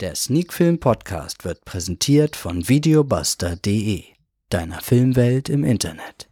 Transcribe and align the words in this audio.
Der 0.00 0.14
Sneakfilm 0.14 0.78
Podcast 0.78 1.46
wird 1.46 1.64
präsentiert 1.64 2.36
von 2.36 2.68
videobuster.de, 2.68 4.04
deiner 4.50 4.82
Filmwelt 4.82 5.48
im 5.48 5.64
Internet. 5.64 6.28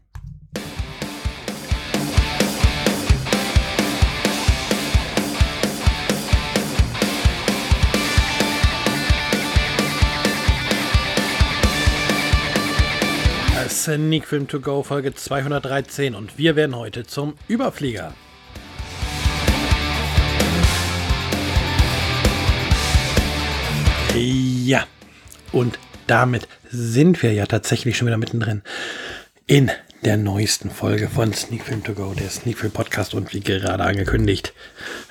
Sneak 13.71 14.27
Film 14.27 14.47
To 14.47 14.61
Go 14.61 14.83
Folge 14.83 15.15
213 15.15 16.15
und 16.15 16.37
wir 16.37 16.55
werden 16.55 16.77
heute 16.77 17.05
zum 17.05 17.35
Überflieger. 17.49 18.13
Ja, 24.65 24.87
und 25.53 25.79
damit 26.07 26.49
sind 26.71 27.23
wir 27.23 27.35
ja 27.35 27.45
tatsächlich 27.45 27.99
schon 27.99 28.07
wieder 28.07 28.17
mittendrin 28.17 28.63
in 29.47 29.71
der 30.07 30.17
neuesten 30.17 30.71
Folge 30.71 31.11
von 31.11 31.35
Sneak 31.35 31.65
Film 31.65 31.85
To 31.85 31.93
Go, 31.93 32.15
der 32.15 32.31
Sneak 32.31 32.57
Film 32.57 32.73
Podcast. 32.73 33.13
Und 33.13 33.35
wie 33.35 33.41
gerade 33.41 33.85
angekündigt, 33.85 34.55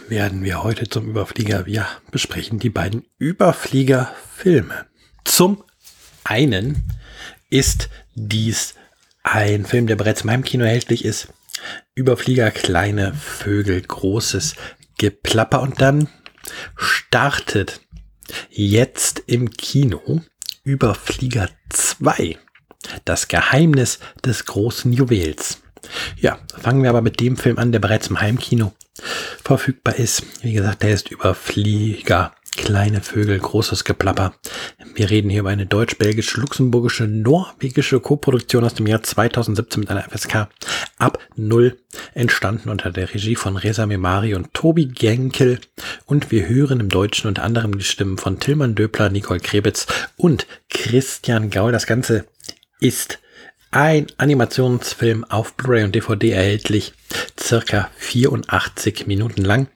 werden 0.08 0.44
wir 0.44 0.64
heute 0.64 0.90
zum 0.90 1.08
Überflieger, 1.08 1.68
ja, 1.68 1.88
besprechen 2.10 2.58
die 2.58 2.72
beiden 2.72 3.06
Überflieger-Filme. 3.20 4.88
Zum 5.24 5.64
einen 6.24 6.86
ist 7.52 7.90
dies 8.16 8.74
ein 9.22 9.68
Film, 9.68 9.86
der 9.86 9.98
bereits 9.98 10.22
in 10.22 10.28
meinem 10.28 10.44
Kino 10.44 10.66
erhältlich 10.66 11.06
ist. 11.06 11.28
Überflieger, 11.94 12.50
kleine 12.50 13.14
Vögel, 13.14 13.80
großes 13.80 14.56
Geplapper 14.98 15.62
und 15.62 15.80
dann 15.80 16.10
startet 16.76 17.83
Jetzt 18.50 19.24
im 19.28 19.50
Kino 19.52 20.22
Überflieger 20.64 21.50
2. 21.70 22.38
Das 23.06 23.28
Geheimnis 23.28 24.00
des 24.24 24.46
großen 24.46 24.94
Juwels. 24.94 25.62
Ja, 26.18 26.40
fangen 26.58 26.84
wir 26.84 26.90
aber 26.90 27.02
mit 27.02 27.20
dem 27.20 27.38
Film 27.38 27.58
an, 27.58 27.72
der 27.72 27.80
bereits 27.80 28.08
im 28.08 28.22
Heimkino 28.22 28.74
verfügbar 29.44 29.96
ist. 29.96 30.24
Wie 30.44 30.54
gesagt, 30.54 30.84
der 30.84 30.92
ist 30.92 31.12
Überflieger 31.12 32.34
Kleine 32.56 33.02
Vögel, 33.02 33.40
großes 33.40 33.84
Geplapper. 33.84 34.36
Wir 34.96 35.10
reden 35.10 35.30
hier 35.30 35.42
über 35.42 35.50
eine 35.50 35.66
deutsch-belgische, 35.66 36.40
luxemburgische, 36.40 37.08
norwegische 37.08 38.00
Koproduktion 38.00 38.64
aus 38.64 38.76
dem 38.76 38.88
Jahr 38.88 39.04
2017 39.04 39.82
mit 39.82 39.90
einer 39.90 40.04
FSK 40.04 40.48
ab 40.98 41.20
Null, 41.36 41.78
entstanden 42.14 42.70
unter 42.70 42.92
der 42.92 43.14
Regie 43.14 43.36
von 43.36 43.58
Reza 43.58 43.86
Memari 43.86 44.36
und 44.36 44.54
Tobi 44.54 44.86
Genkel. 44.86 45.60
Und 46.06 46.32
wir 46.32 46.48
hören 46.48 46.80
im 46.80 46.90
Deutschen 46.90 47.28
unter 47.28 47.44
anderem 47.44 47.78
die 47.78 47.84
Stimmen 47.84 48.18
von 48.18 48.40
Tilman 48.40 48.76
Döpler, 48.76 49.10
Nicole 49.10 49.40
Krebitz 49.40 49.88
und 50.16 50.48
Christian 50.70 51.50
Gaul. 51.50 51.72
Das 51.72 51.88
Ganze 51.88 52.26
ist 52.80 53.20
ein 53.72 54.08
Animationsfilm 54.18 55.24
auf 55.26 55.56
Blu-ray 55.56 55.84
und 55.84 55.96
DVD 55.96 56.32
erhältlich, 56.32 56.94
circa 57.40 57.90
84 57.98 59.08
Minuten 59.08 59.44
lang. 59.44 59.68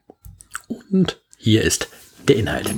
Und 0.67 1.19
hier 1.37 1.63
ist 1.63 1.89
der 2.29 2.35
Inhalt. 2.35 2.69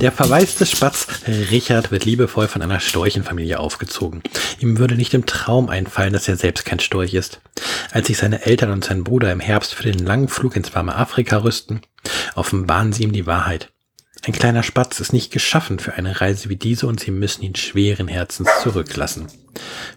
Der 0.00 0.12
verwaiste 0.12 0.66
Spatz 0.66 1.06
Richard 1.50 1.90
wird 1.90 2.04
liebevoll 2.04 2.48
von 2.48 2.62
einer 2.62 2.80
Storchenfamilie 2.80 3.58
aufgezogen. 3.58 4.22
Ihm 4.60 4.78
würde 4.78 4.96
nicht 4.96 5.14
im 5.14 5.26
Traum 5.26 5.68
einfallen, 5.68 6.12
dass 6.12 6.28
er 6.28 6.36
selbst 6.36 6.64
kein 6.64 6.80
Storch 6.80 7.14
ist. 7.14 7.40
Als 7.92 8.08
sich 8.08 8.18
seine 8.18 8.44
Eltern 8.44 8.70
und 8.70 8.84
sein 8.84 9.04
Bruder 9.04 9.32
im 9.32 9.40
Herbst 9.40 9.74
für 9.74 9.84
den 9.84 10.04
langen 10.04 10.28
Flug 10.28 10.56
ins 10.56 10.74
warme 10.74 10.94
Afrika 10.96 11.38
rüsten, 11.38 11.80
offenbaren 12.34 12.92
sie 12.92 13.04
ihm 13.04 13.12
die 13.12 13.26
Wahrheit. 13.26 13.70
Ein 14.26 14.32
kleiner 14.32 14.62
Spatz 14.62 15.00
ist 15.00 15.12
nicht 15.12 15.32
geschaffen 15.32 15.78
für 15.78 15.94
eine 15.94 16.20
Reise 16.20 16.48
wie 16.48 16.56
diese 16.56 16.86
und 16.86 16.98
sie 16.98 17.10
müssen 17.10 17.42
ihn 17.42 17.56
schweren 17.56 18.08
Herzens 18.08 18.48
zurücklassen. 18.62 19.26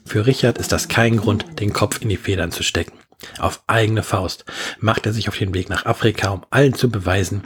Für 0.06 0.26
Richard 0.26 0.58
ist 0.58 0.74
das 0.74 0.90
kein 0.90 1.18
Grund, 1.18 1.46
den 1.60 1.72
Kopf 1.72 2.02
in 2.02 2.10
die 2.10 2.18
Federn 2.18 2.52
zu 2.52 2.64
stecken. 2.64 2.94
Auf 3.40 3.64
eigene 3.68 4.04
Faust 4.04 4.46
macht 4.80 5.06
er 5.06 5.14
sich 5.14 5.28
auf 5.28 5.38
den 5.38 5.54
Weg 5.54 5.70
nach 5.70 5.86
Afrika, 5.86 6.30
um 6.30 6.46
allen 6.50 6.74
zu 6.74 6.90
beweisen, 6.90 7.44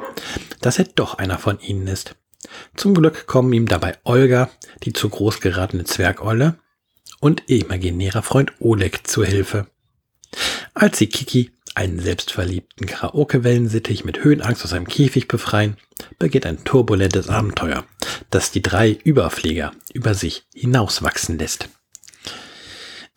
dass 0.59 0.79
er 0.79 0.85
doch 0.85 1.15
einer 1.17 1.37
von 1.37 1.59
ihnen 1.59 1.87
ist. 1.87 2.15
Zum 2.75 2.93
Glück 2.93 3.27
kommen 3.27 3.53
ihm 3.53 3.67
dabei 3.67 3.97
Olga, 4.03 4.49
die 4.83 4.93
zu 4.93 5.09
groß 5.09 5.41
geratene 5.41 5.85
Zwergolle, 5.85 6.57
und 7.19 7.43
ihr 7.47 7.63
imaginärer 7.63 8.23
Freund 8.23 8.51
Oleg 8.59 9.07
zur 9.07 9.25
Hilfe. 9.25 9.67
Als 10.73 10.97
sie 10.97 11.07
Kiki, 11.07 11.51
einen 11.75 11.99
selbstverliebten 11.99 12.87
Karaoke-Wellensittich 12.87 14.03
mit 14.03 14.23
Höhenangst 14.23 14.63
aus 14.63 14.71
seinem 14.71 14.87
Käfig 14.87 15.27
befreien, 15.27 15.77
beginnt 16.19 16.45
ein 16.45 16.63
turbulentes 16.63 17.29
Abenteuer, 17.29 17.85
das 18.29 18.51
die 18.51 18.61
drei 18.61 18.91
Überflieger 18.91 19.71
über 19.93 20.13
sich 20.15 20.45
hinauswachsen 20.53 21.37
lässt. 21.37 21.69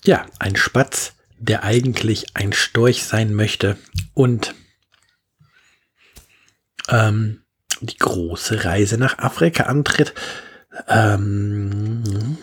Ja, 0.05 0.27
ein 0.39 0.55
Spatz, 0.55 1.15
der 1.45 1.63
eigentlich 1.63 2.35
ein 2.35 2.53
Storch 2.53 3.05
sein 3.05 3.35
möchte 3.35 3.77
und 4.15 4.55
ähm, 6.89 7.43
die 7.81 7.97
große 7.97 8.65
Reise 8.65 8.99
nach 8.99 9.19
Afrika 9.19 9.65
antritt. 9.65 10.15
Ähm, 10.89 12.39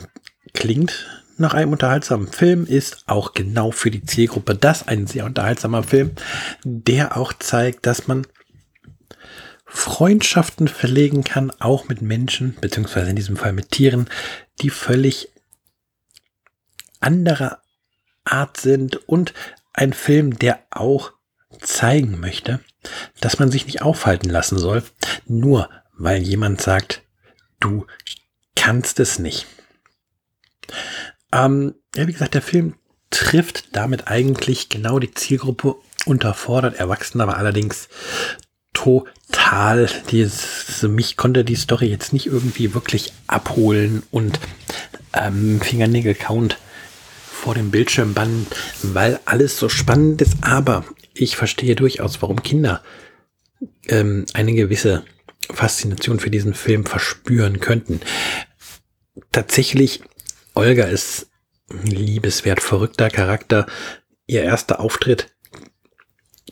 klingt 0.53 1.07
nach 1.37 1.53
einem 1.53 1.71
unterhaltsamen 1.71 2.27
Film, 2.27 2.65
ist 2.65 3.03
auch 3.07 3.33
genau 3.33 3.71
für 3.71 3.89
die 3.89 4.05
Zielgruppe 4.05 4.55
das 4.55 4.87
ein 4.87 5.07
sehr 5.07 5.25
unterhaltsamer 5.25 5.83
Film, 5.83 6.11
der 6.63 7.17
auch 7.17 7.33
zeigt, 7.33 7.85
dass 7.87 8.07
man 8.07 8.27
Freundschaften 9.65 10.67
verlegen 10.67 11.23
kann, 11.23 11.51
auch 11.59 11.87
mit 11.87 12.01
Menschen, 12.01 12.55
beziehungsweise 12.61 13.09
in 13.09 13.15
diesem 13.15 13.37
Fall 13.37 13.53
mit 13.53 13.71
Tieren, 13.71 14.09
die 14.61 14.69
völlig 14.69 15.29
anderer 16.99 17.61
Art 18.23 18.57
sind 18.57 19.07
und 19.07 19.33
ein 19.73 19.93
Film, 19.93 20.37
der 20.37 20.59
auch 20.69 21.13
zeigen 21.59 22.19
möchte, 22.19 22.59
dass 23.19 23.39
man 23.39 23.51
sich 23.51 23.65
nicht 23.65 23.81
aufhalten 23.81 24.29
lassen 24.29 24.57
soll, 24.57 24.83
nur 25.25 25.69
weil 25.97 26.21
jemand 26.21 26.61
sagt, 26.61 27.03
du 27.59 27.85
kannst 28.55 28.99
es 28.99 29.19
nicht. 29.19 29.45
Ähm, 31.31 31.75
ja, 31.95 32.07
wie 32.07 32.13
gesagt, 32.13 32.33
der 32.33 32.41
Film 32.41 32.75
trifft 33.09 33.75
damit 33.75 34.07
eigentlich 34.07 34.69
genau 34.69 34.99
die 34.99 35.13
Zielgruppe, 35.13 35.75
unterfordert 36.05 36.75
Erwachsene, 36.75 37.23
aber 37.23 37.37
allerdings 37.37 37.89
total. 38.73 39.89
Dieses, 40.09 40.81
mich 40.83 41.17
konnte 41.17 41.43
die 41.43 41.55
Story 41.55 41.87
jetzt 41.87 42.13
nicht 42.13 42.27
irgendwie 42.27 42.73
wirklich 42.73 43.13
abholen 43.27 44.03
und 44.11 44.39
ähm, 45.13 45.61
Fingernägel-Count 45.61 46.57
vor 47.41 47.55
dem 47.55 47.71
Bildschirm 47.71 48.13
bannen, 48.13 48.45
weil 48.83 49.19
alles 49.25 49.57
so 49.57 49.67
spannend 49.67 50.21
ist. 50.21 50.37
Aber 50.41 50.85
ich 51.15 51.35
verstehe 51.35 51.75
durchaus, 51.75 52.21
warum 52.21 52.43
Kinder 52.43 52.83
ähm, 53.87 54.27
eine 54.33 54.53
gewisse 54.53 55.03
Faszination 55.51 56.19
für 56.19 56.29
diesen 56.29 56.53
Film 56.53 56.85
verspüren 56.85 57.59
könnten. 57.59 57.99
Tatsächlich, 59.31 60.01
Olga 60.53 60.85
ist 60.85 61.31
ein 61.69 61.87
liebeswert 61.87 62.61
verrückter 62.61 63.09
Charakter. 63.09 63.65
Ihr 64.27 64.43
erster 64.43 64.79
Auftritt 64.79 65.33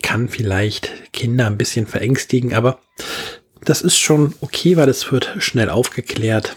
kann 0.02 0.28
vielleicht 0.28 1.14
Kinder 1.14 1.46
ein 1.46 1.58
bisschen 1.58 1.86
verängstigen, 1.86 2.54
aber 2.56 2.80
das 3.64 3.84
ist 3.84 3.98
schon 4.00 4.34
okay, 4.42 4.76
weil 4.76 4.90
es 4.90 5.12
wird 5.12 5.36
schnell 5.38 5.70
aufgeklärt, 5.70 6.56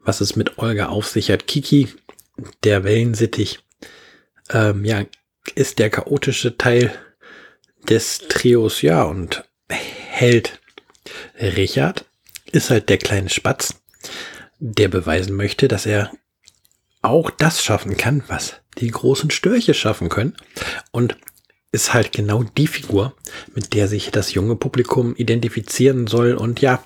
was 0.00 0.20
es 0.20 0.34
mit 0.34 0.58
Olga 0.58 0.86
auf 0.88 1.06
sich 1.06 1.30
hat. 1.30 1.46
Kiki 1.46 1.88
der 2.64 2.84
Wellensittich, 2.84 3.60
ähm, 4.50 4.84
ja, 4.84 5.04
ist 5.54 5.78
der 5.78 5.90
chaotische 5.90 6.56
Teil 6.56 6.92
des 7.88 8.18
Trios, 8.28 8.82
ja, 8.82 9.02
und 9.02 9.44
Held 9.68 10.60
Richard 11.38 12.04
ist 12.52 12.70
halt 12.70 12.88
der 12.88 12.98
kleine 12.98 13.30
Spatz, 13.30 13.82
der 14.58 14.88
beweisen 14.88 15.34
möchte, 15.34 15.68
dass 15.68 15.86
er 15.86 16.12
auch 17.00 17.30
das 17.30 17.62
schaffen 17.64 17.96
kann, 17.96 18.22
was 18.28 18.60
die 18.78 18.88
großen 18.88 19.30
Störche 19.30 19.74
schaffen 19.74 20.08
können. 20.08 20.36
Und 20.92 21.16
ist 21.72 21.94
halt 21.94 22.12
genau 22.12 22.42
die 22.42 22.66
Figur, 22.66 23.16
mit 23.54 23.72
der 23.72 23.88
sich 23.88 24.10
das 24.10 24.34
junge 24.34 24.56
Publikum 24.56 25.16
identifizieren 25.16 26.06
soll. 26.06 26.34
Und 26.34 26.60
ja, 26.60 26.84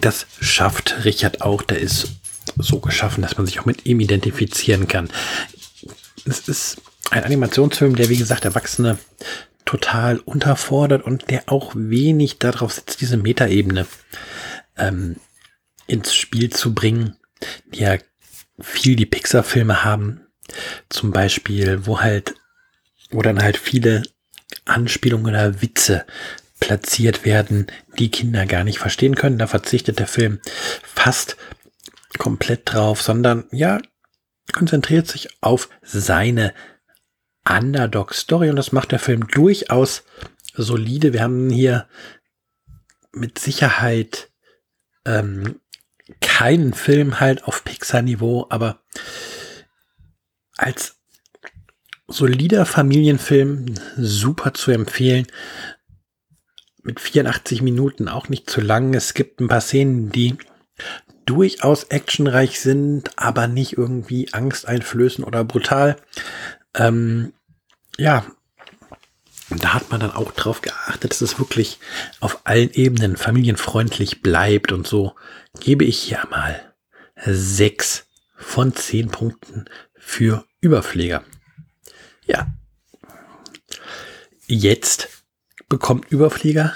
das 0.00 0.26
schafft 0.40 1.04
Richard 1.04 1.42
auch. 1.42 1.62
Der 1.62 1.78
ist 1.78 2.08
so 2.62 2.80
geschaffen, 2.80 3.22
dass 3.22 3.36
man 3.36 3.46
sich 3.46 3.60
auch 3.60 3.66
mit 3.66 3.86
ihm 3.86 4.00
identifizieren 4.00 4.88
kann. 4.88 5.08
Es 6.24 6.48
ist 6.48 6.78
ein 7.10 7.24
Animationsfilm, 7.24 7.96
der 7.96 8.08
wie 8.08 8.16
gesagt 8.16 8.44
Erwachsene 8.44 8.98
total 9.64 10.18
unterfordert 10.18 11.04
und 11.04 11.30
der 11.30 11.44
auch 11.46 11.72
wenig 11.74 12.38
darauf 12.38 12.72
setzt, 12.72 13.00
diese 13.00 13.16
Metaebene 13.16 13.86
ähm, 14.76 15.16
ins 15.86 16.14
Spiel 16.14 16.50
zu 16.50 16.74
bringen, 16.74 17.16
die 17.66 17.80
ja 17.80 17.98
viel 18.60 18.96
die 18.96 19.06
Pixar-Filme 19.06 19.84
haben. 19.84 20.26
Zum 20.88 21.12
Beispiel, 21.12 21.86
wo 21.86 22.00
halt, 22.00 22.34
wo 23.10 23.22
dann 23.22 23.42
halt 23.42 23.56
viele 23.56 24.02
Anspielungen 24.64 25.26
oder 25.26 25.62
Witze 25.62 26.04
platziert 26.58 27.24
werden, 27.24 27.66
die 27.98 28.10
Kinder 28.10 28.46
gar 28.46 28.64
nicht 28.64 28.78
verstehen 28.78 29.14
können. 29.14 29.38
Da 29.38 29.46
verzichtet 29.46 29.98
der 29.98 30.06
Film 30.06 30.40
fast 30.82 31.36
komplett 32.20 32.74
drauf, 32.74 33.00
sondern 33.00 33.46
ja, 33.50 33.80
konzentriert 34.52 35.08
sich 35.08 35.42
auf 35.42 35.70
seine 35.80 36.52
Underdog-Story 37.48 38.50
und 38.50 38.56
das 38.56 38.72
macht 38.72 38.92
der 38.92 38.98
Film 38.98 39.26
durchaus 39.26 40.04
solide. 40.52 41.14
Wir 41.14 41.22
haben 41.22 41.48
hier 41.48 41.88
mit 43.12 43.38
Sicherheit 43.38 44.30
ähm, 45.06 45.60
keinen 46.20 46.74
Film 46.74 47.20
halt 47.20 47.44
auf 47.44 47.64
Pixar-Niveau, 47.64 48.46
aber 48.50 48.82
als 50.58 51.00
solider 52.06 52.66
Familienfilm 52.66 53.76
super 53.96 54.52
zu 54.52 54.72
empfehlen. 54.72 55.26
Mit 56.82 57.00
84 57.00 57.62
Minuten 57.62 58.08
auch 58.08 58.28
nicht 58.28 58.50
zu 58.50 58.60
lang. 58.60 58.92
Es 58.92 59.14
gibt 59.14 59.40
ein 59.40 59.48
paar 59.48 59.62
Szenen, 59.62 60.10
die 60.10 60.36
durchaus 61.26 61.84
actionreich 61.84 62.60
sind, 62.60 63.18
aber 63.18 63.46
nicht 63.46 63.76
irgendwie 63.76 64.32
angsteinflößend 64.32 65.26
oder 65.26 65.44
brutal. 65.44 65.96
Ähm, 66.74 67.32
ja, 67.98 68.24
da 69.50 69.74
hat 69.74 69.90
man 69.90 70.00
dann 70.00 70.12
auch 70.12 70.32
drauf 70.32 70.62
geachtet, 70.62 71.10
dass 71.10 71.20
es 71.20 71.38
wirklich 71.38 71.78
auf 72.20 72.40
allen 72.44 72.70
Ebenen 72.72 73.16
familienfreundlich 73.16 74.22
bleibt 74.22 74.72
und 74.72 74.86
so 74.86 75.14
gebe 75.58 75.84
ich 75.84 75.98
hier 75.98 76.26
mal 76.30 76.72
sechs 77.16 78.06
von 78.36 78.74
zehn 78.74 79.08
Punkten 79.08 79.66
für 79.94 80.44
Überpfleger. 80.60 81.24
Ja. 82.24 82.46
Jetzt 84.46 85.08
bekommt 85.68 86.10
Überflieger 86.10 86.74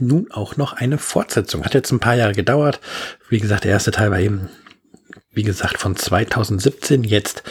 nun 0.00 0.30
auch 0.30 0.56
noch 0.56 0.72
eine 0.72 0.98
Fortsetzung. 0.98 1.64
Hat 1.64 1.74
jetzt 1.74 1.90
ein 1.92 2.00
paar 2.00 2.14
Jahre 2.14 2.32
gedauert. 2.32 2.80
Wie 3.28 3.40
gesagt, 3.40 3.64
der 3.64 3.72
erste 3.72 3.90
Teil 3.90 4.10
war 4.10 4.20
eben, 4.20 4.48
wie 5.30 5.42
gesagt, 5.42 5.78
von 5.78 5.96
2017. 5.96 7.04
Jetzt 7.04 7.42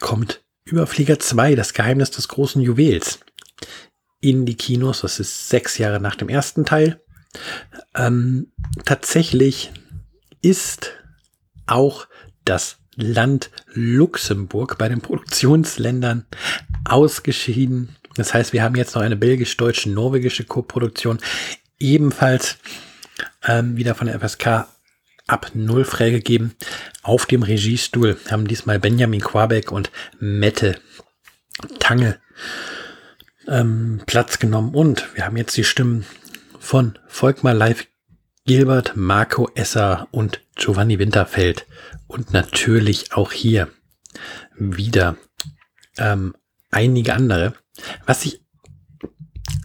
kommt 0.00 0.42
Überflieger 0.64 1.18
2, 1.18 1.54
das 1.54 1.72
Geheimnis 1.72 2.10
des 2.10 2.28
großen 2.28 2.60
Juwels, 2.60 3.20
in 4.20 4.46
die 4.46 4.56
Kinos. 4.56 5.00
Das 5.00 5.20
ist 5.20 5.48
sechs 5.48 5.78
Jahre 5.78 6.00
nach 6.00 6.16
dem 6.16 6.28
ersten 6.28 6.64
Teil. 6.64 7.00
Ähm, 7.94 8.52
tatsächlich 8.84 9.72
ist 10.42 10.92
auch 11.66 12.06
das 12.44 12.78
Land 12.96 13.50
Luxemburg 13.74 14.76
bei 14.78 14.88
den 14.88 15.00
Produktionsländern 15.00 16.26
ausgeschieden. 16.84 17.96
Das 18.18 18.34
heißt, 18.34 18.52
wir 18.52 18.62
haben 18.62 18.74
jetzt 18.74 18.94
noch 18.94 19.02
eine 19.02 19.16
belgisch-deutsche, 19.16 19.90
norwegische 19.90 20.44
Co-Produktion, 20.44 21.18
ebenfalls 21.78 22.58
ähm, 23.46 23.76
wieder 23.76 23.94
von 23.94 24.08
der 24.08 24.18
FSK 24.18 24.66
ab 25.26 25.52
null 25.54 25.84
freigegeben. 25.84 26.54
Auf 27.02 27.26
dem 27.26 27.42
Regiestuhl 27.42 28.18
haben 28.30 28.48
diesmal 28.48 28.80
Benjamin 28.80 29.20
Quabeck 29.20 29.70
und 29.70 29.90
Mette 30.18 30.80
Tange 31.78 32.18
ähm, 33.46 34.02
Platz 34.06 34.38
genommen. 34.38 34.74
Und 34.74 35.14
wir 35.14 35.24
haben 35.24 35.36
jetzt 35.36 35.56
die 35.56 35.64
Stimmen 35.64 36.04
von 36.58 36.98
Volkmar 37.06 37.54
Live 37.54 37.86
Gilbert, 38.46 38.92
Marco 38.96 39.48
Esser 39.54 40.08
und 40.10 40.40
Giovanni 40.56 40.98
Winterfeld. 40.98 41.66
Und 42.06 42.32
natürlich 42.32 43.12
auch 43.12 43.32
hier 43.32 43.68
wieder 44.56 45.16
ähm, 45.98 46.34
einige 46.70 47.14
andere. 47.14 47.54
Was 48.06 48.24
ich 48.24 48.40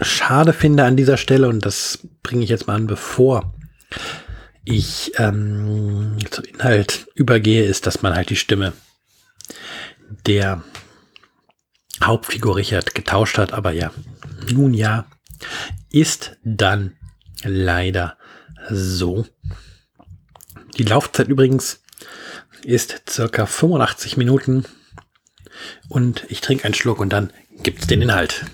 schade 0.01 0.53
finde 0.53 0.83
an 0.83 0.97
dieser 0.97 1.17
Stelle, 1.17 1.49
und 1.49 1.65
das 1.65 2.07
bringe 2.21 2.43
ich 2.43 2.49
jetzt 2.49 2.67
mal 2.67 2.75
an, 2.75 2.87
bevor 2.87 3.53
ich 4.65 5.11
ähm, 5.17 6.17
zum 6.29 6.45
Inhalt 6.45 7.07
übergehe, 7.15 7.65
ist, 7.65 7.85
dass 7.85 8.01
man 8.01 8.15
halt 8.15 8.29
die 8.29 8.35
Stimme 8.35 8.73
der 10.25 10.63
Hauptfigur 12.01 12.55
Richard 12.55 12.95
getauscht 12.95 13.37
hat. 13.37 13.53
Aber 13.53 13.71
ja, 13.71 13.91
nun 14.51 14.73
ja, 14.73 15.05
ist 15.91 16.37
dann 16.43 16.95
leider 17.43 18.17
so. 18.69 19.25
Die 20.77 20.83
Laufzeit 20.83 21.27
übrigens 21.27 21.81
ist 22.63 23.03
circa 23.09 23.45
85 23.45 24.17
Minuten 24.17 24.65
und 25.89 26.25
ich 26.29 26.41
trinke 26.41 26.65
einen 26.65 26.73
Schluck 26.73 26.99
und 26.99 27.11
dann 27.11 27.31
gibt's 27.61 27.87
den 27.87 28.01
Inhalt. 28.01 28.45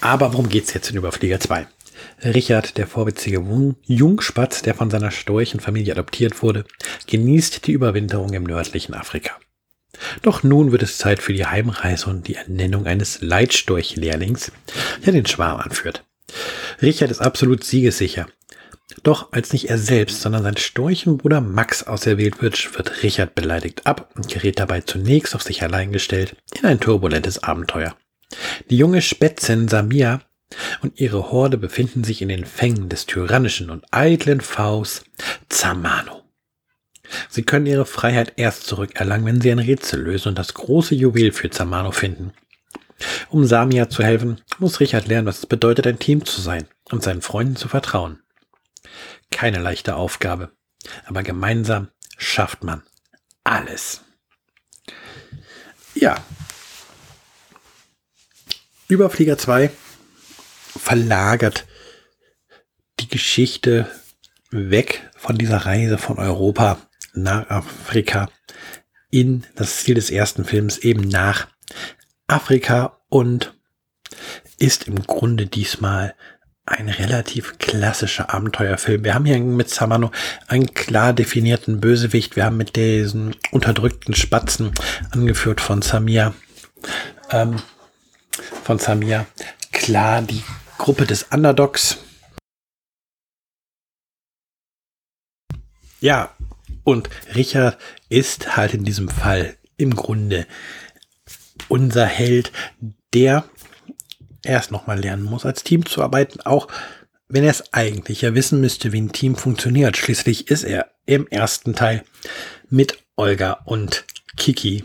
Aber 0.00 0.32
worum 0.32 0.48
geht's 0.48 0.74
jetzt 0.74 0.90
in 0.90 0.96
Überflieger 0.96 1.40
2? 1.40 1.66
Richard, 2.22 2.76
der 2.78 2.86
vorwitzige 2.86 3.44
Jungspatz, 3.84 4.62
der 4.62 4.74
von 4.74 4.90
seiner 4.90 5.10
Storchenfamilie 5.10 5.92
adoptiert 5.92 6.42
wurde, 6.42 6.64
genießt 7.06 7.66
die 7.66 7.72
Überwinterung 7.72 8.32
im 8.32 8.44
nördlichen 8.44 8.94
Afrika. 8.94 9.32
Doch 10.22 10.42
nun 10.42 10.72
wird 10.72 10.82
es 10.82 10.98
Zeit 10.98 11.22
für 11.22 11.32
die 11.32 11.46
Heimreise 11.46 12.10
und 12.10 12.26
die 12.26 12.34
Ernennung 12.34 12.86
eines 12.86 13.20
Leitstorch-Lehrlings, 13.20 14.52
der 15.04 15.12
den 15.12 15.26
Schwarm 15.26 15.60
anführt. 15.60 16.04
Richard 16.82 17.10
ist 17.10 17.20
absolut 17.20 17.64
siegessicher. 17.64 18.26
Doch 19.02 19.32
als 19.32 19.52
nicht 19.52 19.68
er 19.68 19.78
selbst, 19.78 20.20
sondern 20.22 20.42
sein 20.42 20.56
Storchenbruder 20.56 21.40
Max 21.40 21.82
auserwählt 21.82 22.40
wird, 22.40 22.76
wird 22.76 23.02
Richard 23.02 23.34
beleidigt 23.34 23.86
ab 23.86 24.10
und 24.14 24.28
gerät 24.28 24.58
dabei 24.58 24.80
zunächst 24.80 25.34
auf 25.34 25.42
sich 25.42 25.62
allein 25.62 25.92
gestellt 25.92 26.36
in 26.58 26.66
ein 26.66 26.80
turbulentes 26.80 27.42
Abenteuer. 27.42 27.96
Die 28.70 28.76
junge 28.76 29.02
Spätzin 29.02 29.68
Samia 29.68 30.22
und 30.82 31.00
ihre 31.00 31.30
Horde 31.30 31.58
befinden 31.58 32.04
sich 32.04 32.22
in 32.22 32.28
den 32.28 32.44
Fängen 32.44 32.88
des 32.88 33.06
tyrannischen 33.06 33.70
und 33.70 33.84
eitlen 33.90 34.40
Faust 34.40 35.04
Zamano. 35.48 36.22
Sie 37.28 37.42
können 37.42 37.66
ihre 37.66 37.86
Freiheit 37.86 38.34
erst 38.36 38.64
zurückerlangen, 38.64 39.26
wenn 39.26 39.40
sie 39.40 39.50
ein 39.50 39.58
Rätsel 39.58 40.00
lösen 40.00 40.28
und 40.28 40.38
das 40.38 40.54
große 40.54 40.94
Juwel 40.94 41.32
für 41.32 41.50
Zamano 41.50 41.90
finden. 41.90 42.32
Um 43.28 43.44
Samia 43.44 43.88
zu 43.88 44.02
helfen, 44.02 44.40
muss 44.58 44.80
Richard 44.80 45.08
lernen, 45.08 45.26
was 45.26 45.40
es 45.40 45.46
bedeutet, 45.46 45.86
ein 45.86 45.98
Team 45.98 46.24
zu 46.24 46.40
sein 46.40 46.66
und 46.90 47.02
seinen 47.02 47.22
Freunden 47.22 47.56
zu 47.56 47.68
vertrauen. 47.68 48.20
Keine 49.34 49.58
leichte 49.58 49.96
Aufgabe, 49.96 50.52
aber 51.06 51.24
gemeinsam 51.24 51.90
schafft 52.16 52.62
man 52.62 52.84
alles. 53.42 54.02
Ja. 55.96 56.24
Überflieger 58.86 59.36
2 59.36 59.72
verlagert 60.78 61.66
die 63.00 63.08
Geschichte 63.08 63.90
weg 64.50 65.10
von 65.16 65.36
dieser 65.36 65.66
Reise 65.66 65.98
von 65.98 66.20
Europa 66.20 66.78
nach 67.12 67.50
Afrika 67.50 68.30
in 69.10 69.44
das 69.56 69.78
Ziel 69.78 69.96
des 69.96 70.10
ersten 70.12 70.44
Films 70.44 70.78
eben 70.78 71.00
nach 71.08 71.48
Afrika 72.28 73.00
und 73.08 73.58
ist 74.58 74.86
im 74.86 75.02
Grunde 75.02 75.48
diesmal 75.48 76.14
ein 76.66 76.88
relativ 76.88 77.58
klassischer 77.58 78.32
Abenteuerfilm. 78.32 79.04
Wir 79.04 79.14
haben 79.14 79.26
hier 79.26 79.38
mit 79.38 79.68
Samano 79.68 80.10
einen 80.48 80.72
klar 80.72 81.12
definierten 81.12 81.80
Bösewicht. 81.80 82.36
Wir 82.36 82.46
haben 82.46 82.56
mit 82.56 82.76
diesen 82.76 83.36
unterdrückten 83.50 84.14
Spatzen, 84.14 84.72
angeführt 85.10 85.60
von 85.60 85.82
Samia, 85.82 86.34
ähm, 87.30 87.60
von 88.62 88.78
Samia, 88.78 89.26
klar 89.72 90.22
die 90.22 90.42
Gruppe 90.78 91.04
des 91.06 91.24
Underdogs. 91.24 91.98
Ja, 96.00 96.34
und 96.82 97.08
Richard 97.34 97.78
ist 98.08 98.56
halt 98.56 98.74
in 98.74 98.84
diesem 98.84 99.08
Fall 99.08 99.56
im 99.76 99.94
Grunde 99.94 100.46
unser 101.68 102.06
Held, 102.06 102.52
der 103.14 103.44
erst 104.44 104.70
nochmal 104.70 105.00
lernen 105.00 105.22
muss, 105.22 105.44
als 105.44 105.64
Team 105.64 105.86
zu 105.86 106.02
arbeiten, 106.02 106.40
auch 106.40 106.68
wenn 107.28 107.44
er 107.44 107.50
es 107.50 107.72
eigentlich 107.72 108.22
ja 108.22 108.34
wissen 108.34 108.60
müsste, 108.60 108.92
wie 108.92 109.00
ein 109.00 109.12
Team 109.12 109.36
funktioniert. 109.36 109.96
Schließlich 109.96 110.48
ist 110.48 110.64
er 110.64 110.90
im 111.06 111.26
ersten 111.28 111.74
Teil 111.74 112.04
mit 112.70 112.98
Olga 113.16 113.60
und 113.64 114.04
Kiki 114.36 114.84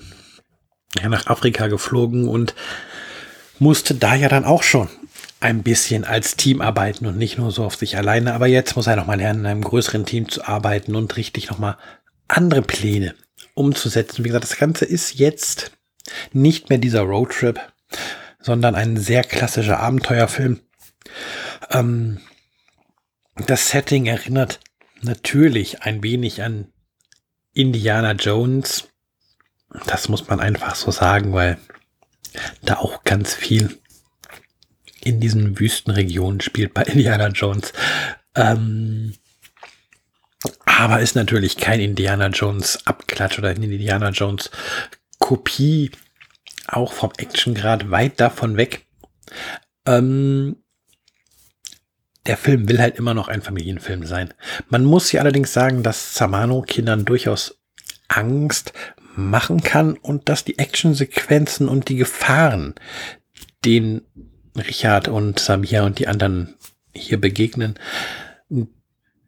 nach 1.01 1.27
Afrika 1.27 1.67
geflogen 1.67 2.27
und 2.27 2.55
musste 3.59 3.95
da 3.95 4.15
ja 4.15 4.29
dann 4.29 4.45
auch 4.45 4.63
schon 4.63 4.89
ein 5.39 5.63
bisschen 5.63 6.03
als 6.03 6.35
Team 6.35 6.61
arbeiten 6.61 7.05
und 7.05 7.17
nicht 7.17 7.37
nur 7.37 7.51
so 7.51 7.63
auf 7.63 7.75
sich 7.75 7.97
alleine. 7.97 8.33
Aber 8.33 8.47
jetzt 8.47 8.75
muss 8.75 8.87
er 8.87 8.95
nochmal 8.95 9.17
lernen, 9.17 9.41
in 9.41 9.45
einem 9.45 9.63
größeren 9.63 10.05
Team 10.05 10.29
zu 10.29 10.45
arbeiten 10.45 10.95
und 10.95 11.15
richtig 11.17 11.49
nochmal 11.49 11.77
andere 12.27 12.61
Pläne 12.61 13.15
umzusetzen. 13.53 14.23
Wie 14.23 14.29
gesagt, 14.29 14.45
das 14.45 14.57
Ganze 14.57 14.85
ist 14.85 15.15
jetzt 15.15 15.71
nicht 16.33 16.69
mehr 16.69 16.77
dieser 16.77 17.01
Roadtrip, 17.01 17.59
sondern 18.39 18.75
ein 18.75 18.97
sehr 18.97 19.23
klassischer 19.23 19.79
Abenteuerfilm. 19.79 20.59
Ähm, 21.69 22.19
das 23.35 23.69
Setting 23.69 24.05
erinnert 24.05 24.59
natürlich 25.01 25.83
ein 25.83 26.03
wenig 26.03 26.43
an 26.43 26.71
Indiana 27.53 28.13
Jones. 28.13 28.89
Das 29.85 30.09
muss 30.09 30.27
man 30.27 30.39
einfach 30.39 30.75
so 30.75 30.91
sagen, 30.91 31.33
weil 31.33 31.57
da 32.61 32.77
auch 32.77 33.03
ganz 33.03 33.33
viel 33.33 33.79
in 35.01 35.19
diesen 35.19 35.59
Wüstenregionen 35.59 36.41
spielt 36.41 36.73
bei 36.73 36.83
Indiana 36.85 37.27
Jones. 37.29 37.73
Ähm, 38.35 39.13
aber 40.65 41.01
ist 41.01 41.15
natürlich 41.15 41.57
kein 41.57 41.81
Indiana 41.81 42.27
Jones 42.27 42.85
Abklatsch 42.85 43.37
oder 43.37 43.51
Indiana 43.51 44.09
Jones 44.09 44.49
Kopie, 45.19 45.91
auch 46.73 46.93
vom 46.93 47.11
Actiongrad 47.17 47.91
weit 47.91 48.19
davon 48.19 48.57
weg. 48.57 48.85
Ähm, 49.85 50.57
der 52.25 52.37
Film 52.37 52.69
will 52.69 52.79
halt 52.79 52.97
immer 52.97 53.13
noch 53.13 53.27
ein 53.27 53.41
Familienfilm 53.41 54.05
sein. 54.05 54.33
Man 54.67 54.85
muss 54.85 55.09
hier 55.09 55.21
allerdings 55.21 55.53
sagen, 55.53 55.83
dass 55.83 56.13
Zamano 56.13 56.61
Kindern 56.61 57.05
durchaus 57.05 57.59
Angst 58.07 58.73
machen 59.15 59.61
kann 59.61 59.97
und 59.97 60.29
dass 60.29 60.45
die 60.45 60.59
Actionsequenzen 60.59 61.67
und 61.67 61.89
die 61.89 61.95
Gefahren, 61.95 62.75
denen 63.65 64.01
Richard 64.55 65.07
und 65.07 65.39
Samir 65.39 65.83
und 65.83 65.99
die 65.99 66.07
anderen 66.07 66.55
hier 66.93 67.19
begegnen, 67.19 67.79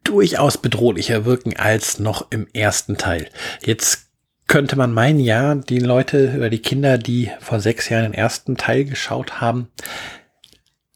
durchaus 0.04 0.58
bedrohlicher 0.58 1.26
wirken 1.26 1.56
als 1.58 2.00
noch 2.00 2.32
im 2.32 2.48
ersten 2.54 2.98
Teil. 2.98 3.30
Jetzt 3.66 4.11
könnte 4.52 4.76
man 4.76 4.92
meinen, 4.92 5.22
ja, 5.22 5.56
die 5.56 5.80
Leute 5.80 6.34
oder 6.36 6.50
die 6.50 6.60
Kinder, 6.60 6.98
die 6.98 7.32
vor 7.40 7.62
sechs 7.62 7.88
Jahren 7.88 8.04
den 8.04 8.14
ersten 8.14 8.58
Teil 8.58 8.84
geschaut 8.84 9.40
haben, 9.40 9.70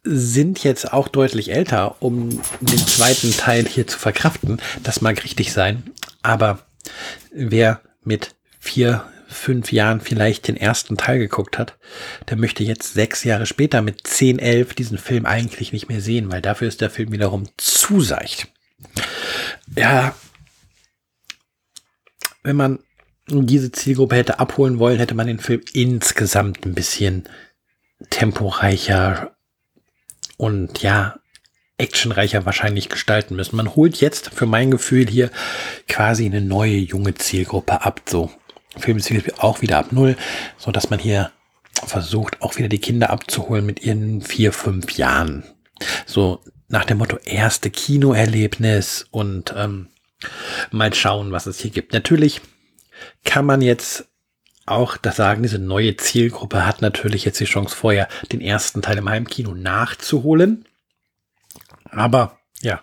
sind 0.03 0.61
jetzt 0.65 0.91
auch 0.91 1.07
deutlich 1.07 1.53
älter, 1.53 1.95
um 2.01 2.41
den 2.59 2.77
zweiten 2.77 3.31
Teil 3.31 3.65
hier 3.65 3.87
zu 3.87 3.97
verkraften. 3.97 4.59
Das 4.83 4.99
mag 4.99 5.23
richtig 5.23 5.53
sein. 5.53 5.83
Aber 6.21 6.67
wer 7.31 7.79
mit 8.03 8.35
vier, 8.59 9.05
fünf 9.29 9.71
Jahren 9.71 10.01
vielleicht 10.01 10.49
den 10.49 10.57
ersten 10.57 10.97
Teil 10.97 11.17
geguckt 11.19 11.57
hat, 11.57 11.77
der 12.29 12.35
möchte 12.35 12.65
jetzt 12.65 12.93
sechs 12.93 13.23
Jahre 13.23 13.45
später 13.45 13.81
mit 13.81 14.05
zehn, 14.05 14.37
elf 14.37 14.73
diesen 14.73 14.97
Film 14.97 15.25
eigentlich 15.25 15.71
nicht 15.71 15.87
mehr 15.87 16.01
sehen, 16.01 16.29
weil 16.29 16.41
dafür 16.41 16.67
ist 16.67 16.81
der 16.81 16.89
Film 16.89 17.13
wiederum 17.13 17.45
zu 17.55 18.01
seicht. 18.01 18.49
Ja, 19.77 20.13
wenn 22.43 22.57
man 22.57 22.79
diese 23.27 23.71
Zielgruppe 23.71 24.15
hätte 24.15 24.39
abholen 24.39 24.79
wollen, 24.79 24.99
hätte 24.99 25.15
man 25.15 25.27
den 25.27 25.39
Film 25.39 25.61
insgesamt 25.73 26.65
ein 26.65 26.75
bisschen 26.75 27.23
temporeicher 28.09 29.35
und 30.37 30.81
ja, 30.81 31.19
actionreicher 31.77 32.45
wahrscheinlich 32.45 32.89
gestalten 32.89 33.35
müssen. 33.35 33.55
Man 33.55 33.75
holt 33.75 33.97
jetzt 33.97 34.29
für 34.29 34.45
mein 34.45 34.71
Gefühl 34.71 35.07
hier 35.07 35.31
quasi 35.87 36.25
eine 36.25 36.41
neue 36.41 36.77
junge 36.77 37.15
Zielgruppe 37.15 37.81
ab. 37.83 38.01
So 38.05 38.31
Film 38.77 38.97
ist 38.97 39.11
auch 39.39 39.61
wieder 39.61 39.79
ab 39.79 39.91
null, 39.91 40.15
so 40.57 40.71
dass 40.71 40.89
man 40.89 40.99
hier 40.99 41.31
versucht, 41.85 42.41
auch 42.41 42.57
wieder 42.57 42.69
die 42.69 42.79
Kinder 42.79 43.09
abzuholen 43.09 43.65
mit 43.65 43.81
ihren 43.83 44.21
vier, 44.21 44.53
fünf 44.53 44.97
Jahren. 44.97 45.43
So 46.05 46.41
nach 46.67 46.85
dem 46.85 46.97
Motto 46.97 47.17
erste 47.17 47.69
Kinoerlebnis 47.69 49.07
und 49.11 49.53
ähm, 49.57 49.87
mal 50.71 50.93
schauen, 50.93 51.31
was 51.31 51.45
es 51.45 51.59
hier 51.59 51.71
gibt. 51.71 51.93
Natürlich 51.93 52.41
kann 53.23 53.45
man 53.45 53.61
jetzt 53.61 54.07
auch 54.65 54.97
das 54.97 55.15
sagen, 55.15 55.43
diese 55.43 55.59
neue 55.59 55.95
Zielgruppe 55.95 56.65
hat 56.65 56.81
natürlich 56.81 57.23
jetzt 57.23 57.39
die 57.39 57.45
Chance 57.45 57.75
vorher 57.75 58.07
den 58.31 58.41
ersten 58.41 58.81
Teil 58.81 58.97
im 58.97 59.09
Heimkino 59.09 59.53
nachzuholen. 59.53 60.65
Aber 61.85 62.39
ja, 62.61 62.81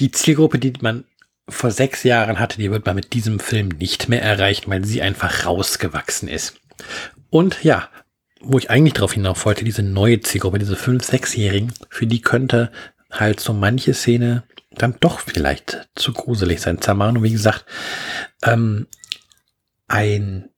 die 0.00 0.10
Zielgruppe, 0.10 0.58
die 0.58 0.72
man 0.80 1.04
vor 1.48 1.70
sechs 1.70 2.02
Jahren 2.02 2.38
hatte, 2.38 2.56
die 2.58 2.70
wird 2.70 2.86
man 2.86 2.96
mit 2.96 3.12
diesem 3.12 3.40
Film 3.40 3.68
nicht 3.68 4.08
mehr 4.08 4.22
erreichen, 4.22 4.70
weil 4.70 4.84
sie 4.84 5.02
einfach 5.02 5.44
rausgewachsen 5.44 6.28
ist. 6.28 6.54
Und 7.28 7.62
ja, 7.62 7.88
wo 8.40 8.58
ich 8.58 8.70
eigentlich 8.70 8.94
darauf 8.94 9.12
hinauf 9.12 9.44
wollte, 9.44 9.64
diese 9.64 9.82
neue 9.82 10.20
Zielgruppe, 10.20 10.58
diese 10.58 10.76
fünf, 10.76 11.04
sechsjährigen, 11.04 11.72
für 11.90 12.06
die 12.06 12.20
könnte 12.20 12.72
halt 13.12 13.40
so 13.40 13.52
manche 13.52 13.94
Szene 13.94 14.44
dann 14.70 14.96
doch 15.00 15.20
vielleicht 15.20 15.88
zu 15.94 16.12
gruselig 16.12 16.60
sein. 16.60 16.80
Zamano, 16.80 17.22
wie 17.22 17.32
gesagt, 17.32 17.66
ähm, 18.42 18.86
ein 19.86 20.48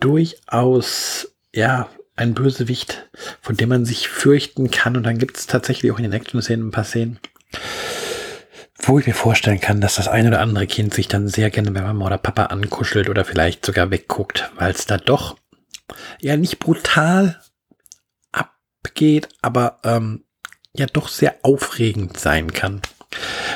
durchaus, 0.00 1.34
ja, 1.54 1.88
ein 2.16 2.34
Bösewicht, 2.34 3.08
von 3.40 3.56
dem 3.56 3.70
man 3.70 3.84
sich 3.84 4.08
fürchten 4.08 4.70
kann. 4.70 4.96
Und 4.96 5.04
dann 5.04 5.18
gibt 5.18 5.36
es 5.36 5.46
tatsächlich 5.46 5.90
auch 5.92 5.98
in 5.98 6.04
den 6.04 6.12
Action-Szenen 6.12 6.68
ein 6.68 6.70
paar 6.72 6.84
Szenen, 6.84 7.18
wo 8.78 8.98
ich 8.98 9.06
mir 9.06 9.14
vorstellen 9.14 9.60
kann, 9.60 9.80
dass 9.80 9.96
das 9.96 10.08
ein 10.08 10.26
oder 10.26 10.40
andere 10.40 10.66
Kind 10.66 10.94
sich 10.94 11.08
dann 11.08 11.28
sehr 11.28 11.50
gerne 11.50 11.70
bei 11.70 11.80
Mama 11.80 12.06
oder 12.06 12.18
Papa 12.18 12.46
ankuschelt 12.46 13.08
oder 13.08 13.24
vielleicht 13.24 13.64
sogar 13.64 13.90
wegguckt, 13.90 14.50
weil 14.56 14.72
es 14.72 14.86
da 14.86 14.98
doch 14.98 15.36
ja 16.20 16.36
nicht 16.36 16.58
brutal 16.58 17.40
abgeht, 18.32 19.28
aber 19.42 19.78
ähm, 19.84 20.24
ja 20.76 20.86
doch 20.86 21.08
sehr 21.08 21.36
aufregend 21.42 22.18
sein 22.18 22.52
kann. 22.52 22.82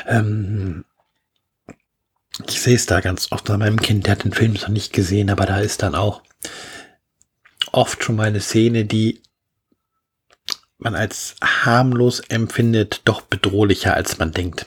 Ähm, 0.06 0.84
ich 2.46 2.60
sehe 2.60 2.76
es 2.76 2.86
da 2.86 3.00
ganz 3.00 3.32
oft 3.32 3.46
bei 3.46 3.56
meinem 3.56 3.80
Kind, 3.80 4.06
der 4.06 4.12
hat 4.12 4.24
den 4.24 4.32
Film 4.32 4.52
noch 4.52 4.68
nicht 4.68 4.92
gesehen, 4.92 5.30
aber 5.30 5.44
da 5.44 5.58
ist 5.58 5.82
dann 5.82 5.94
auch 5.94 6.22
oft 7.72 8.04
schon 8.04 8.16
mal 8.16 8.28
eine 8.28 8.40
Szene, 8.40 8.84
die 8.84 9.22
man 10.78 10.94
als 10.94 11.34
harmlos 11.42 12.20
empfindet, 12.20 13.02
doch 13.04 13.22
bedrohlicher 13.22 13.94
als 13.94 14.18
man 14.18 14.32
denkt. 14.32 14.66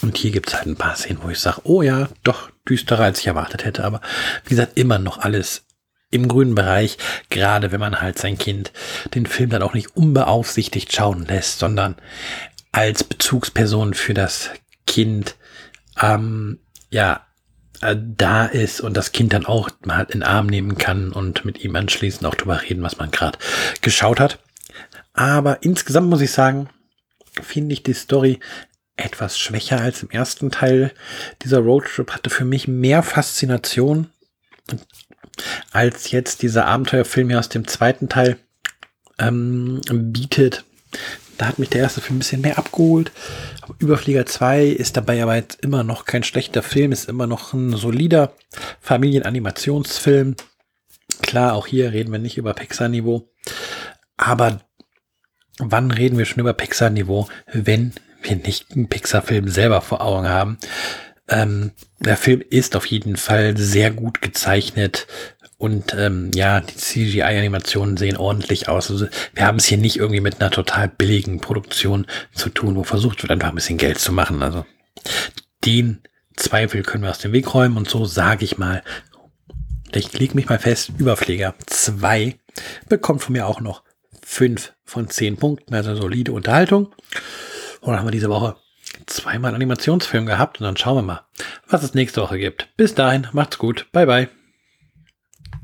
Und 0.00 0.16
hier 0.16 0.30
gibt 0.30 0.48
es 0.48 0.54
halt 0.54 0.66
ein 0.66 0.76
paar 0.76 0.96
Szenen, 0.96 1.22
wo 1.22 1.28
ich 1.28 1.38
sage, 1.38 1.60
oh 1.64 1.82
ja, 1.82 2.08
doch 2.22 2.50
düsterer 2.66 3.04
als 3.04 3.20
ich 3.20 3.26
erwartet 3.26 3.66
hätte, 3.66 3.84
aber 3.84 4.00
wie 4.44 4.50
gesagt, 4.50 4.78
immer 4.78 4.98
noch 4.98 5.18
alles 5.18 5.64
im 6.10 6.28
grünen 6.28 6.54
Bereich, 6.54 6.98
gerade 7.28 7.72
wenn 7.72 7.80
man 7.80 8.00
halt 8.00 8.18
sein 8.18 8.36
Kind 8.36 8.72
den 9.14 9.26
Film 9.26 9.50
dann 9.50 9.62
auch 9.62 9.74
nicht 9.74 9.96
unbeaufsichtigt 9.96 10.92
schauen 10.92 11.24
lässt, 11.26 11.58
sondern 11.58 11.96
als 12.72 13.04
Bezugsperson 13.04 13.94
für 13.94 14.14
das 14.14 14.50
Kind 14.86 15.36
ähm, 16.00 16.58
ja 16.90 17.26
äh, 17.80 17.96
da 17.98 18.46
ist 18.46 18.80
und 18.80 18.96
das 18.96 19.12
Kind 19.12 19.32
dann 19.32 19.46
auch 19.46 19.70
mal 19.84 20.02
in 20.02 20.20
den 20.20 20.22
Arm 20.22 20.46
nehmen 20.46 20.78
kann 20.78 21.12
und 21.12 21.44
mit 21.44 21.64
ihm 21.64 21.76
anschließend 21.76 22.26
auch 22.26 22.34
drüber 22.34 22.62
reden, 22.62 22.82
was 22.82 22.98
man 22.98 23.10
gerade 23.10 23.38
geschaut 23.80 24.20
hat. 24.20 24.38
Aber 25.12 25.62
insgesamt 25.62 26.08
muss 26.08 26.20
ich 26.20 26.30
sagen, 26.30 26.68
finde 27.42 27.72
ich 27.72 27.82
die 27.82 27.94
Story 27.94 28.40
etwas 28.96 29.38
schwächer 29.38 29.80
als 29.80 30.02
im 30.02 30.10
ersten 30.10 30.50
Teil. 30.50 30.92
Dieser 31.42 31.60
Roadtrip 31.60 32.12
hatte 32.12 32.30
für 32.30 32.44
mich 32.44 32.68
mehr 32.68 33.02
Faszination 33.02 34.10
als 35.72 36.10
jetzt 36.10 36.42
dieser 36.42 36.66
Abenteuerfilm 36.66 37.28
hier 37.30 37.38
aus 37.38 37.48
dem 37.48 37.66
zweiten 37.66 38.08
Teil 38.08 38.36
ähm, 39.18 39.80
bietet. 39.90 40.64
Da 41.38 41.46
hat 41.46 41.58
mich 41.58 41.70
der 41.70 41.80
erste 41.80 42.00
Film 42.00 42.16
ein 42.16 42.18
bisschen 42.18 42.42
mehr 42.42 42.58
abgeholt. 42.58 43.12
Überflieger 43.78 44.26
2 44.26 44.66
ist 44.66 44.96
dabei 44.96 45.22
aber 45.22 45.36
jetzt 45.36 45.62
immer 45.62 45.84
noch 45.84 46.04
kein 46.04 46.22
schlechter 46.22 46.62
Film, 46.62 46.92
ist 46.92 47.08
immer 47.08 47.26
noch 47.26 47.54
ein 47.54 47.74
solider 47.76 48.34
Familienanimationsfilm. 48.80 50.36
Klar, 51.22 51.54
auch 51.54 51.66
hier 51.66 51.92
reden 51.92 52.12
wir 52.12 52.18
nicht 52.18 52.36
über 52.36 52.52
Pixar-Niveau. 52.52 53.30
Aber 54.16 54.60
wann 55.58 55.90
reden 55.90 56.18
wir 56.18 56.26
schon 56.26 56.40
über 56.40 56.52
Pixar-Niveau, 56.52 57.28
wenn 57.52 57.92
wir 58.22 58.36
nicht 58.36 58.72
einen 58.72 58.88
Pixar-Film 58.88 59.48
selber 59.48 59.80
vor 59.80 60.02
Augen 60.02 60.28
haben? 60.28 60.58
Ähm, 61.30 61.70
der 62.00 62.16
Film 62.16 62.42
ist 62.48 62.76
auf 62.76 62.86
jeden 62.86 63.16
Fall 63.16 63.56
sehr 63.56 63.90
gut 63.90 64.20
gezeichnet 64.20 65.06
und 65.58 65.94
ähm, 65.94 66.30
ja, 66.34 66.60
die 66.60 66.74
CGI-Animationen 66.74 67.96
sehen 67.96 68.16
ordentlich 68.16 68.68
aus. 68.68 68.90
Also 68.90 69.06
wir 69.34 69.46
haben 69.46 69.58
es 69.58 69.66
hier 69.66 69.78
nicht 69.78 69.96
irgendwie 69.96 70.20
mit 70.20 70.40
einer 70.40 70.50
total 70.50 70.88
billigen 70.88 71.40
Produktion 71.40 72.06
zu 72.32 72.48
tun, 72.48 72.76
wo 72.76 72.82
versucht 72.82 73.22
wird, 73.22 73.30
einfach 73.30 73.50
ein 73.50 73.54
bisschen 73.54 73.76
Geld 73.76 73.98
zu 73.98 74.12
machen. 74.12 74.42
Also 74.42 74.64
den 75.64 76.00
Zweifel 76.36 76.82
können 76.82 77.04
wir 77.04 77.10
aus 77.10 77.18
dem 77.18 77.32
Weg 77.32 77.52
räumen 77.52 77.76
und 77.76 77.88
so 77.88 78.06
sage 78.06 78.44
ich 78.44 78.56
mal, 78.58 78.82
ich 79.92 80.18
lege 80.18 80.34
mich 80.34 80.48
mal 80.48 80.58
fest, 80.58 80.92
Überpfleger 80.98 81.54
2 81.66 82.36
bekommt 82.88 83.22
von 83.22 83.34
mir 83.34 83.46
auch 83.46 83.60
noch 83.60 83.82
5 84.22 84.72
von 84.84 85.08
10 85.08 85.36
Punkten, 85.36 85.74
also 85.74 85.94
solide 85.94 86.32
Unterhaltung. 86.32 86.86
Und 87.80 87.88
dann 87.88 87.98
haben 87.98 88.06
wir 88.06 88.12
diese 88.12 88.30
Woche 88.30 88.56
zweimal 89.06 89.54
Animationsfilm 89.54 90.26
gehabt 90.26 90.60
und 90.60 90.64
dann 90.64 90.76
schauen 90.76 90.96
wir 90.96 91.02
mal, 91.02 91.20
was 91.68 91.82
es 91.82 91.94
nächste 91.94 92.22
Woche 92.22 92.38
gibt. 92.38 92.68
Bis 92.76 92.94
dahin, 92.94 93.26
macht's 93.32 93.58
gut. 93.58 93.86
Bye 93.92 94.06
bye. 94.06 94.39